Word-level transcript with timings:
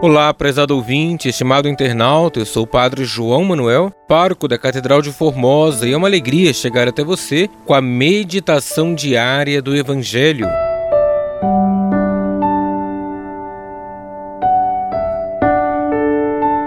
Olá, 0.00 0.32
prezado 0.32 0.76
ouvinte, 0.76 1.28
estimado 1.28 1.68
internauta, 1.68 2.38
eu 2.38 2.46
sou 2.46 2.62
o 2.62 2.66
Padre 2.68 3.04
João 3.04 3.42
Manuel, 3.42 3.90
pároco 4.06 4.46
da 4.46 4.56
Catedral 4.56 5.02
de 5.02 5.10
Formosa, 5.10 5.88
e 5.88 5.92
é 5.92 5.96
uma 5.96 6.06
alegria 6.06 6.54
chegar 6.54 6.86
até 6.86 7.02
você 7.02 7.50
com 7.66 7.74
a 7.74 7.80
meditação 7.80 8.94
diária 8.94 9.60
do 9.60 9.74
Evangelho. 9.74 10.46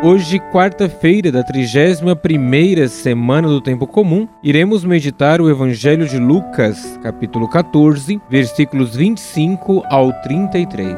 Hoje, 0.04 0.38
quarta-feira 0.52 1.32
da 1.32 1.42
31ª 1.42 2.90
semana 2.90 3.48
do 3.48 3.62
tempo 3.62 3.88
comum, 3.88 4.28
iremos 4.44 4.84
meditar 4.84 5.40
o 5.40 5.50
Evangelho 5.50 6.06
de 6.06 6.20
Lucas, 6.20 7.00
capítulo 7.02 7.48
14, 7.48 8.20
versículos 8.30 8.94
25 8.94 9.84
ao 9.90 10.12
33. 10.22 10.98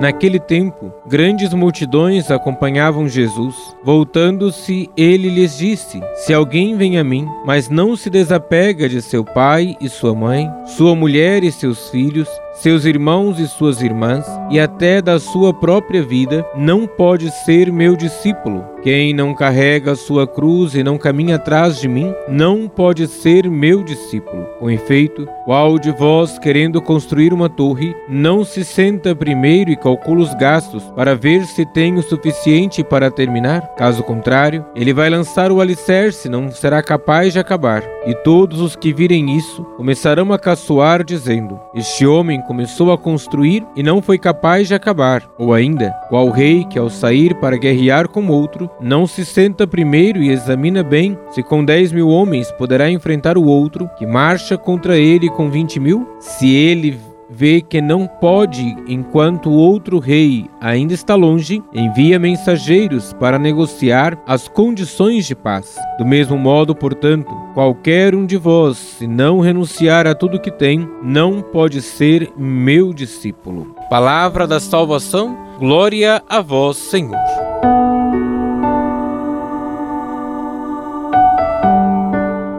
Naquele 0.00 0.40
tempo, 0.40 0.92
grandes 1.06 1.54
multidões 1.54 2.30
acompanhavam 2.30 3.08
Jesus. 3.08 3.54
Voltando-se, 3.84 4.90
ele 4.96 5.28
lhes 5.28 5.58
disse: 5.58 6.00
Se 6.14 6.34
alguém 6.34 6.76
vem 6.76 6.98
a 6.98 7.04
mim, 7.04 7.28
mas 7.44 7.68
não 7.68 7.94
se 7.96 8.10
desapega 8.10 8.88
de 8.88 9.00
seu 9.00 9.24
pai 9.24 9.76
e 9.80 9.88
sua 9.88 10.14
mãe, 10.14 10.50
sua 10.66 10.94
mulher 10.96 11.44
e 11.44 11.52
seus 11.52 11.88
filhos, 11.90 12.28
seus 12.54 12.84
irmãos 12.84 13.38
e 13.38 13.46
suas 13.48 13.80
irmãs, 13.80 14.26
e 14.50 14.60
até 14.60 15.00
da 15.00 15.18
sua 15.18 15.54
própria 15.54 16.02
vida, 16.02 16.44
não 16.56 16.86
pode 16.86 17.30
ser 17.44 17.72
meu 17.72 17.96
discípulo. 17.96 18.64
Quem 18.82 19.14
não 19.14 19.34
carrega 19.34 19.92
a 19.92 19.96
sua 19.96 20.26
cruz 20.26 20.74
e 20.74 20.82
não 20.82 20.98
caminha 20.98 21.36
atrás 21.36 21.80
de 21.80 21.88
mim, 21.88 22.12
não 22.28 22.68
pode 22.68 23.06
ser 23.06 23.48
meu 23.48 23.82
discípulo. 23.82 24.44
Com 24.58 24.70
efeito, 24.70 25.26
qual 25.44 25.78
de 25.78 25.90
vós, 25.92 26.38
querendo 26.38 26.82
construir 26.82 27.32
uma 27.32 27.48
torre, 27.48 27.94
não 28.08 28.44
se 28.44 28.64
senta 28.64 29.14
primeiro 29.14 29.70
e 29.70 29.76
calcula 29.82 30.22
os 30.22 30.32
gastos 30.34 30.84
para 30.94 31.16
ver 31.16 31.44
se 31.44 31.66
tem 31.66 31.96
o 31.96 32.02
suficiente 32.02 32.84
para 32.84 33.10
terminar? 33.10 33.74
Caso 33.76 34.04
contrário, 34.04 34.64
ele 34.74 34.94
vai 34.94 35.10
lançar 35.10 35.50
o 35.50 35.60
alicerce, 35.60 36.28
não 36.28 36.50
será 36.50 36.82
capaz 36.82 37.32
de 37.32 37.40
acabar. 37.40 37.82
E 38.06 38.14
todos 38.14 38.60
os 38.60 38.76
que 38.76 38.92
virem 38.92 39.36
isso 39.36 39.64
começarão 39.76 40.32
a 40.32 40.38
caçoar, 40.38 41.04
dizendo: 41.04 41.58
Este 41.74 42.06
homem 42.06 42.40
começou 42.42 42.92
a 42.92 42.98
construir 42.98 43.64
e 43.76 43.82
não 43.82 44.00
foi 44.00 44.18
capaz 44.18 44.68
de 44.68 44.74
acabar. 44.74 45.22
Ou 45.38 45.52
ainda, 45.52 45.90
qual 46.08 46.30
rei 46.30 46.64
que 46.64 46.78
ao 46.78 46.88
sair 46.88 47.34
para 47.34 47.56
guerrear 47.56 48.08
com 48.08 48.28
outro, 48.28 48.70
não 48.80 49.06
se 49.06 49.24
senta 49.24 49.66
primeiro 49.66 50.22
e 50.22 50.30
examina 50.30 50.82
bem 50.82 51.18
se 51.30 51.42
com 51.42 51.64
dez 51.64 51.92
mil 51.92 52.08
homens 52.08 52.52
poderá 52.52 52.90
enfrentar 52.90 53.36
o 53.36 53.44
outro 53.44 53.88
que 53.98 54.06
marcha 54.06 54.56
contra 54.56 54.96
ele 54.96 55.28
com 55.28 55.50
vinte 55.50 55.80
mil? 55.80 56.08
Se 56.20 56.52
ele 56.54 57.11
vê 57.32 57.62
que 57.62 57.80
não 57.80 58.06
pode 58.06 58.76
enquanto 58.86 59.48
o 59.48 59.54
outro 59.54 59.98
rei 59.98 60.50
ainda 60.60 60.92
está 60.92 61.14
longe, 61.14 61.62
envia 61.72 62.18
mensageiros 62.18 63.12
para 63.14 63.38
negociar 63.38 64.18
as 64.26 64.48
condições 64.48 65.26
de 65.26 65.34
paz. 65.34 65.76
Do 65.98 66.04
mesmo 66.04 66.36
modo, 66.36 66.74
portanto, 66.74 67.32
qualquer 67.54 68.14
um 68.14 68.26
de 68.26 68.36
vós, 68.36 68.76
se 68.76 69.06
não 69.06 69.40
renunciar 69.40 70.06
a 70.06 70.14
tudo 70.14 70.40
que 70.40 70.50
tem, 70.50 70.86
não 71.02 71.40
pode 71.40 71.80
ser 71.80 72.30
meu 72.36 72.92
discípulo. 72.92 73.74
Palavra 73.88 74.46
da 74.46 74.60
salvação, 74.60 75.36
glória 75.58 76.22
a 76.28 76.40
vós, 76.42 76.76
Senhor. 76.76 77.16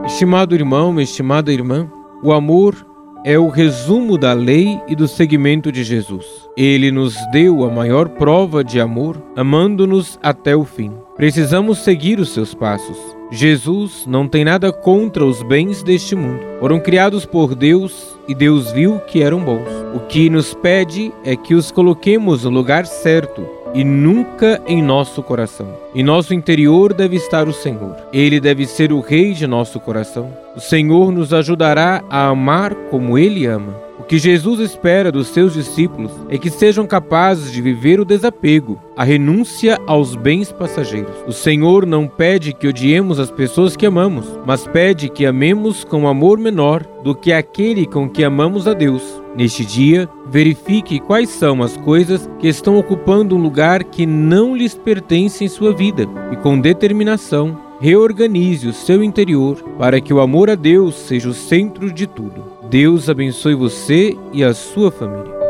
Estimado 0.06 0.56
irmão, 0.56 1.00
estimada 1.00 1.52
irmã, 1.52 1.90
o 2.24 2.32
amor 2.32 2.93
é 3.24 3.40
o 3.40 3.48
resumo 3.48 4.18
da 4.18 4.34
lei 4.34 4.82
e 4.88 4.96
do 4.96 5.08
seguimento 5.08 5.72
de 5.72 5.84
Jesus. 5.84 6.26
Ele 6.58 6.92
nos 6.92 7.16
deu 7.32 7.64
a 7.64 7.70
maior 7.70 8.10
prova 8.10 8.64
de 8.64 8.80
amor, 8.82 9.22
amando-nos 9.36 10.20
até 10.22 10.56
o 10.56 10.66
fim. 10.66 10.92
Precisamos 11.16 11.80
seguir 11.80 12.20
os 12.20 12.34
seus 12.34 12.54
passos. 12.54 12.98
Jesus 13.32 14.06
não 14.06 14.28
tem 14.28 14.44
nada 14.44 14.72
contra 14.72 15.26
os 15.26 15.42
bens 15.42 15.82
deste 15.82 16.16
mundo. 16.16 16.40
Foram 16.60 16.80
criados 16.80 17.26
por 17.26 17.56
Deus 17.56 18.18
e 18.28 18.36
Deus 18.36 18.72
viu 18.72 19.00
que 19.00 19.24
eram 19.24 19.40
bons. 19.40 19.70
O 19.96 20.02
que 20.02 20.30
nos 20.30 20.54
pede 20.54 21.12
é 21.24 21.36
que 21.36 21.56
os 21.56 21.72
coloquemos 21.72 22.44
no 22.44 22.50
lugar 22.50 22.86
certo 22.86 23.63
e 23.74 23.84
nunca 23.84 24.62
em 24.68 24.82
nosso 24.82 25.24
coração. 25.24 25.68
Em 25.96 26.04
nosso 26.04 26.34
interior 26.34 26.94
deve 26.94 27.16
estar 27.16 27.48
o 27.48 27.54
Senhor. 27.54 27.96
Ele 28.12 28.40
deve 28.40 28.66
ser 28.66 28.92
o 28.92 29.00
Rei 29.00 29.34
de 29.34 29.48
nosso 29.48 29.80
coração. 29.80 30.32
O 30.56 30.60
Senhor 30.60 31.12
nos 31.12 31.34
ajudará 31.34 32.04
a 32.10 32.28
amar 32.28 32.76
como 32.90 33.18
Ele 33.18 33.46
ama. 33.46 33.84
O 34.04 34.06
que 34.06 34.18
Jesus 34.18 34.60
espera 34.60 35.12
dos 35.12 35.30
seus 35.30 35.54
discípulos 35.54 36.12
é 36.28 36.38
que 36.38 36.50
sejam 36.50 36.86
capazes 36.86 37.54
de 37.54 37.62
viver 37.62 38.02
o 38.02 38.06
desapego, 38.06 38.78
a 38.98 39.04
renúncia 39.04 39.80
aos 39.88 40.14
bens 40.14 40.52
passageiros. 40.52 41.16
O 41.26 41.32
Senhor 41.32 41.86
não 41.86 42.06
pede 42.06 42.52
que 42.52 42.68
odiemos 42.68 43.18
as 43.18 43.32
pessoas 43.32 43.78
que 43.78 43.86
amamos, 43.86 44.28
mas 44.46 44.68
pede 44.68 45.08
que 45.08 45.26
amemos 45.26 45.86
com 45.86 46.06
amor 46.06 46.38
menor 46.38 46.86
do 47.02 47.16
que 47.16 47.32
aquele 47.32 47.86
com 47.86 48.10
que 48.10 48.26
amamos 48.26 48.68
a 48.68 48.74
Deus. 48.74 49.23
Neste 49.36 49.66
dia, 49.66 50.08
verifique 50.28 51.00
quais 51.00 51.30
são 51.30 51.64
as 51.64 51.76
coisas 51.76 52.30
que 52.40 52.48
estão 52.48 52.78
ocupando 52.78 53.36
um 53.36 53.42
lugar 53.42 53.84
que 53.84 54.06
não 54.06 54.56
lhes 54.56 54.76
pertence 54.76 55.44
em 55.44 55.48
sua 55.48 55.74
vida 55.74 56.08
e, 56.32 56.36
com 56.36 56.60
determinação, 56.60 57.58
reorganize 57.80 58.68
o 58.68 58.74
seu 58.74 59.04
interior 59.04 59.58
para 59.78 60.00
que 60.00 60.14
o 60.14 60.20
amor 60.20 60.50
a 60.50 60.56
Deus 60.56 60.96
seja 60.96 61.30
o 61.30 61.34
centro 61.34 61.92
de 61.92 62.06
tudo. 62.06 62.44
Deus 62.70 63.10
abençoe 63.10 63.56
você 63.56 64.16
e 64.32 64.44
a 64.44 64.54
sua 64.54 64.92
família. 64.92 65.43